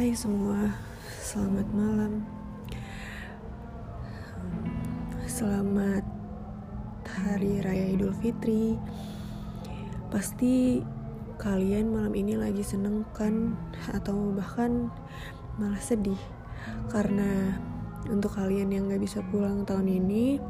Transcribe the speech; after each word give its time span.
Hai 0.00 0.16
semua, 0.16 0.80
selamat 1.20 1.68
malam. 1.76 2.24
Selamat 5.28 6.00
Hari 7.04 7.60
Raya 7.60 7.92
Idul 7.92 8.16
Fitri. 8.16 8.80
Pasti 10.08 10.80
kalian 11.36 11.92
malam 11.92 12.16
ini 12.16 12.32
lagi 12.32 12.64
seneng 12.64 13.04
kan 13.12 13.52
atau 13.92 14.32
bahkan 14.32 14.88
malah 15.60 15.84
sedih 15.84 16.16
karena 16.88 17.60
untuk 18.08 18.32
kalian 18.40 18.72
yang 18.72 18.88
gak 18.88 19.04
bisa 19.04 19.20
pulang 19.28 19.68
tahun 19.68 19.84
ini 19.84 20.40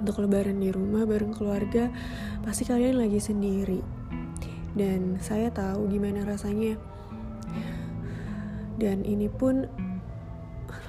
untuk 0.00 0.24
lebaran 0.24 0.56
di 0.56 0.72
rumah 0.72 1.04
bareng 1.04 1.36
keluarga 1.36 1.92
pasti 2.40 2.64
kalian 2.64 2.96
lagi 2.96 3.20
sendiri 3.20 3.84
dan 4.72 5.20
saya 5.20 5.52
tahu 5.52 5.84
gimana 5.92 6.24
rasanya 6.24 6.80
dan 8.80 9.04
ini 9.04 9.28
pun 9.28 9.68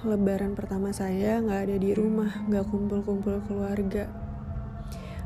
lebaran 0.04 0.56
pertama 0.56 0.92
saya 0.92 1.40
nggak 1.40 1.62
ada 1.72 1.76
di 1.80 1.92
rumah 1.96 2.32
nggak 2.48 2.68
kumpul-kumpul 2.68 3.40
keluarga. 3.48 4.08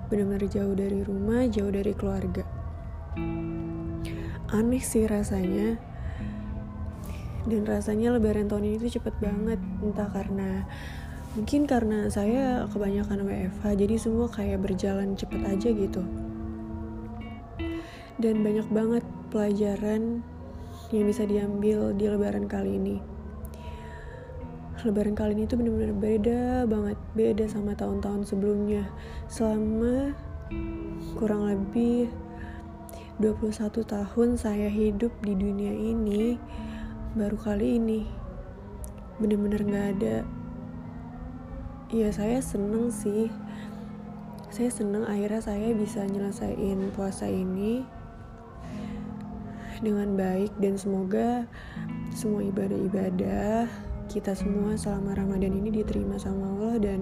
Benar-benar 0.07 0.45
jauh 0.47 0.73
dari 0.77 1.01
rumah 1.03 1.45
jauh 1.49 1.69
dari 1.73 1.93
keluarga. 1.93 2.45
Aneh 4.53 4.79
sih 4.79 5.03
rasanya. 5.03 5.75
Dan 7.47 7.63
rasanya 7.63 8.15
lebaran 8.15 8.51
tahun 8.51 8.63
ini 8.63 8.77
tuh 8.87 8.99
cepet 8.99 9.15
banget. 9.19 9.59
Entah 9.83 10.07
karena 10.11 10.67
mungkin 11.35 11.67
karena 11.67 12.07
saya 12.07 12.65
kebanyakan 12.71 13.27
WFH 13.27 13.63
jadi 13.75 13.95
semua 13.99 14.27
kayak 14.31 14.63
berjalan 14.63 15.15
cepet 15.19 15.41
aja 15.43 15.69
gitu. 15.73 16.01
Dan 18.17 18.41
banyak 18.41 18.67
banget 18.71 19.03
pelajaran 19.29 20.23
yang 20.91 21.03
bisa 21.03 21.27
diambil 21.27 21.91
di 21.91 22.07
lebaran 22.07 22.47
kali 22.47 22.79
ini. 22.79 22.97
Lebaran 24.85 25.17
kali 25.17 25.35
ini 25.35 25.43
tuh 25.49 25.59
bener-bener 25.59 25.91
beda 25.91 26.41
banget 26.69 26.97
beda 27.17 27.45
sama 27.49 27.75
tahun-tahun 27.75 28.23
sebelumnya. 28.23 28.87
Selama 29.27 30.15
kurang 31.19 31.49
lebih 31.49 32.07
21 33.19 33.83
tahun 33.83 34.29
saya 34.37 34.69
hidup 34.69 35.09
di 35.25 35.33
dunia 35.33 35.73
ini 35.73 36.37
baru 37.17 37.35
kali 37.35 37.81
ini 37.81 38.05
bener-bener 39.17 39.65
gak 39.65 39.87
ada. 39.97 40.17
Ya 41.91 42.13
saya 42.13 42.39
seneng 42.39 42.93
sih. 42.93 43.27
Saya 44.47 44.71
seneng 44.71 45.03
akhirnya 45.03 45.43
saya 45.43 45.75
bisa 45.75 46.07
nyelesain 46.07 46.79
puasa 46.95 47.27
ini 47.27 47.96
dengan 49.81 50.17
baik 50.17 50.53
dan 50.57 50.77
semoga 50.77 51.45
semua 52.13 52.41
ibadah-ibadah 52.43 53.69
kita 54.07 54.31
semua 54.33 54.79
selama 54.79 55.13
Ramadan 55.13 55.51
ini 55.51 55.83
diterima 55.83 56.15
sama 56.15 56.47
Allah 56.55 56.75
dan 56.79 56.99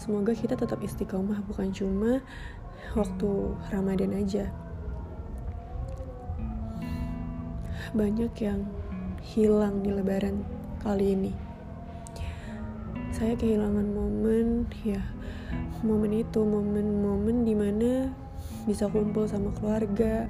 semoga 0.00 0.32
kita 0.32 0.56
tetap 0.56 0.80
istiqomah 0.80 1.44
bukan 1.44 1.68
cuma 1.70 2.24
waktu 2.96 3.30
Ramadan 3.68 4.16
aja. 4.16 4.48
Banyak 7.92 8.32
yang 8.40 8.64
hilang 9.20 9.84
di 9.84 9.92
lebaran 9.92 10.42
kali 10.80 11.12
ini. 11.12 11.32
Saya 13.12 13.36
kehilangan 13.36 13.86
momen 13.92 14.68
ya 14.84 15.00
momen 15.84 16.12
itu 16.16 16.40
momen-momen 16.42 17.44
di 17.46 17.54
mana 17.54 18.10
bisa 18.66 18.90
kumpul 18.90 19.30
sama 19.30 19.54
keluarga, 19.54 20.26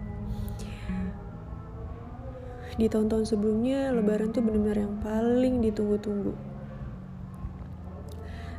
di 2.77 2.93
tahun-tahun 2.93 3.25
sebelumnya 3.25 3.89
lebaran 3.97 4.37
tuh 4.37 4.45
benar-benar 4.45 4.85
yang 4.85 4.97
paling 5.01 5.65
ditunggu-tunggu. 5.65 6.37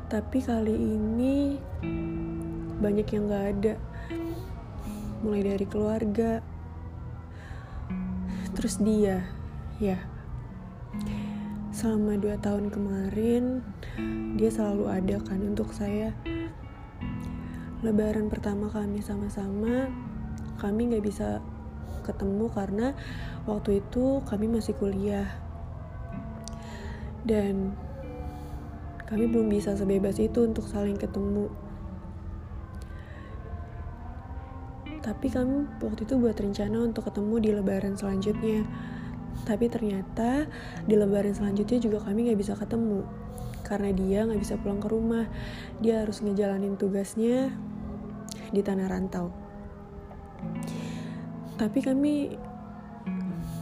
Tapi 0.09 0.37
kali 0.41 0.73
ini 0.73 1.61
banyak 2.81 3.07
yang 3.13 3.29
gak 3.29 3.45
ada. 3.53 3.73
Mulai 5.21 5.53
dari 5.53 5.65
keluarga. 5.69 6.41
Terus 8.57 8.81
dia 8.81 9.21
ya. 9.77 10.01
Selama 11.69 12.17
dua 12.17 12.41
tahun 12.41 12.73
kemarin 12.73 13.61
dia 14.33 14.49
selalu 14.49 14.89
ada 14.89 15.21
kan 15.21 15.43
untuk 15.45 15.69
saya. 15.69 16.09
Lebaran 17.85 18.33
pertama 18.33 18.73
kami 18.73 19.05
sama-sama 19.05 19.93
kami 20.57 20.89
gak 20.89 21.05
bisa 21.05 21.37
ketemu 22.07 22.47
karena 22.55 22.95
waktu 23.43 23.83
itu 23.83 24.23
kami 24.23 24.47
masih 24.47 24.71
kuliah. 24.79 25.27
Dan 27.27 27.75
kami 29.03 29.27
belum 29.27 29.51
bisa 29.51 29.75
sebebas 29.75 30.15
itu 30.23 30.47
untuk 30.47 30.63
saling 30.63 30.95
ketemu. 30.95 31.51
Tapi 35.03 35.27
kami 35.31 35.67
waktu 35.83 36.03
itu 36.03 36.15
buat 36.19 36.35
rencana 36.35 36.83
untuk 36.83 37.07
ketemu 37.11 37.35
di 37.43 37.49
lebaran 37.51 37.95
selanjutnya. 37.99 38.63
Tapi 39.43 39.67
ternyata 39.67 40.47
di 40.83 40.95
lebaran 40.95 41.35
selanjutnya 41.35 41.79
juga 41.79 42.03
kami 42.03 42.31
gak 42.31 42.39
bisa 42.39 42.55
ketemu. 42.55 43.03
Karena 43.63 43.91
dia 43.91 44.23
gak 44.23 44.39
bisa 44.39 44.55
pulang 44.59 44.79
ke 44.79 44.87
rumah. 44.87 45.27
Dia 45.83 46.03
harus 46.03 46.23
ngejalanin 46.23 46.75
tugasnya 46.75 47.51
di 48.51 48.63
tanah 48.63 48.87
rantau 48.87 49.47
tapi 51.57 51.81
kami 51.81 52.37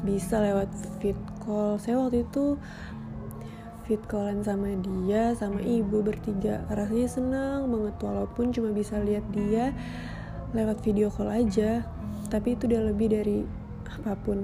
bisa 0.03 0.43
lewat 0.43 0.69
fit 0.99 1.17
call. 1.41 1.79
Saya 1.79 1.97
waktu 1.97 2.27
itu 2.27 2.59
fit 3.87 4.03
callan 4.05 4.43
sama 4.43 4.75
dia 4.83 5.31
sama 5.33 5.63
ibu 5.63 6.03
bertiga. 6.03 6.67
Rasanya 6.69 7.07
senang 7.09 7.71
banget 7.71 7.95
walaupun 8.03 8.51
cuma 8.51 8.69
bisa 8.75 8.99
lihat 8.99 9.23
dia 9.31 9.71
lewat 10.51 10.83
video 10.83 11.07
call 11.07 11.31
aja. 11.31 11.87
Tapi 12.27 12.59
itu 12.59 12.67
udah 12.67 12.91
lebih 12.91 13.15
dari 13.15 13.47
apa 13.87 14.13
pun. 14.19 14.43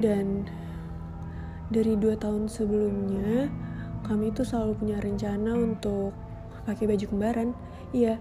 Dan 0.00 0.48
dari 1.68 1.96
dua 2.00 2.16
tahun 2.16 2.48
sebelumnya 2.48 3.48
kami 4.06 4.30
itu 4.30 4.46
selalu 4.46 4.72
punya 4.78 4.98
rencana 5.02 5.56
untuk 5.56 6.14
pakai 6.66 6.90
baju 6.90 7.06
kembaran. 7.06 7.54
Iya 7.94 8.18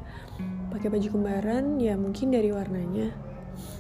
pakai 0.70 0.92
baju 0.92 1.08
kembaran 1.08 1.82
ya 1.82 1.98
mungkin 1.98 2.30
dari 2.30 2.54
warnanya. 2.54 3.10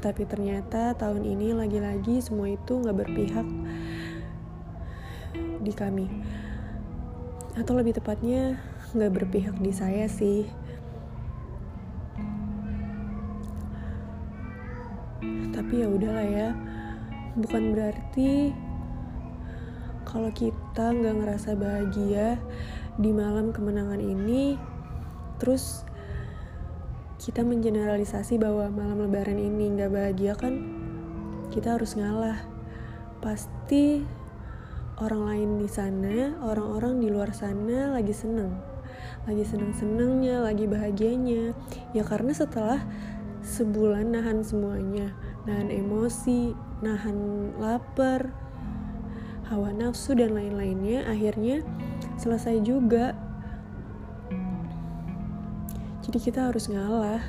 Tapi 0.01 0.25
ternyata 0.25 0.97
tahun 0.97 1.27
ini 1.27 1.53
lagi-lagi 1.53 2.23
semua 2.23 2.49
itu 2.49 2.81
nggak 2.81 2.97
berpihak 3.05 3.47
di 5.61 5.73
kami. 5.75 6.07
Atau 7.55 7.77
lebih 7.77 7.95
tepatnya 7.95 8.57
nggak 8.95 9.13
berpihak 9.21 9.55
di 9.61 9.71
saya 9.75 10.09
sih. 10.09 10.49
Tapi 15.53 15.73
ya 15.83 15.87
udahlah 15.87 16.27
ya 16.27 16.49
bukan 17.35 17.75
berarti 17.75 18.55
kalau 20.07 20.31
kita 20.31 20.95
nggak 20.95 21.15
ngerasa 21.19 21.59
bahagia 21.59 22.39
di 22.95 23.11
malam 23.11 23.51
kemenangan 23.51 23.99
ini 23.99 24.55
terus 25.35 25.83
kita 27.19 27.41
mengeneralisasi 27.41 28.37
bahwa 28.37 28.69
malam 28.69 29.07
lebaran 29.07 29.39
ini 29.39 29.73
nggak 29.73 29.91
bahagia 29.91 30.33
kan? 30.37 30.61
Kita 31.49 31.79
harus 31.79 31.95
ngalah. 31.97 32.37
Pasti 33.23 34.03
orang 35.01 35.21
lain 35.27 35.49
di 35.57 35.65
sana 35.65 36.37
orang-orang 36.43 37.01
di 37.01 37.07
luar 37.09 37.33
sana 37.33 37.95
lagi 37.95 38.13
seneng. 38.13 38.53
Lagi 39.25 39.41
seneng-senengnya 39.41 40.43
lagi 40.45 40.69
bahagianya. 40.69 41.57
Ya 41.97 42.03
karena 42.05 42.35
setelah 42.35 42.83
sebulan 43.41 44.13
nahan 44.13 44.45
semuanya. 44.45 45.15
Nahan 45.49 45.71
emosi 45.71 46.53
nahan 46.83 47.57
lapar 47.57 48.29
hawa 49.49 49.73
nafsu 49.73 50.17
dan 50.17 50.37
lain-lainnya 50.37 51.05
akhirnya 51.09 51.65
selesai 52.15 52.59
juga. 52.63 53.15
Jadi 56.05 56.17
kita 56.21 56.51
harus 56.51 56.69
ngalah. 56.69 57.23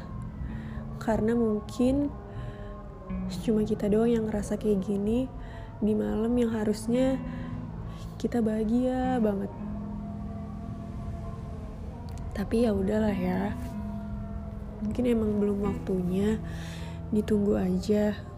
Karena 1.00 1.32
mungkin 1.38 2.10
cuma 3.46 3.62
kita 3.62 3.86
doang 3.86 4.10
yang 4.10 4.24
ngerasa 4.26 4.58
kayak 4.58 4.82
gini 4.84 5.30
di 5.78 5.92
malam 5.94 6.32
yang 6.34 6.50
harusnya 6.50 7.18
kita 8.18 8.42
bahagia 8.42 9.22
banget. 9.22 9.52
Tapi 12.36 12.68
ya 12.68 12.74
udahlah 12.76 13.16
ya. 13.16 13.56
Mungkin 14.84 15.04
emang 15.08 15.40
belum 15.40 15.58
waktunya. 15.64 16.36
Ditunggu 17.14 17.54
aja 17.56 18.35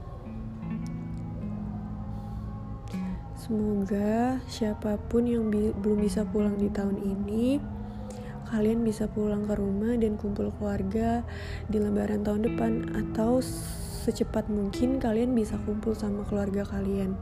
semoga 3.38 4.42
siapa 4.50 4.98
pun 5.06 5.22
yang 5.22 5.46
bi 5.46 5.70
belum 5.70 6.02
bisa 6.02 6.26
pulang 6.26 6.58
di 6.58 6.66
tahun 6.74 6.98
ini 6.98 7.62
kalian 8.50 8.82
bisa 8.82 9.06
pulang 9.06 9.46
ke 9.46 9.54
rumah 9.54 9.94
dan 9.94 10.18
kumpul 10.18 10.50
keluarga 10.58 11.22
di 11.70 11.78
lebaran 11.78 12.26
tahun 12.26 12.50
depan 12.50 12.72
atau 12.98 13.38
secepat 13.38 14.50
mungkin 14.50 14.98
kalian 14.98 15.38
bisa 15.38 15.54
kumpul 15.62 15.94
sama 15.94 16.26
keluarga 16.26 16.66
kalian 16.66 17.14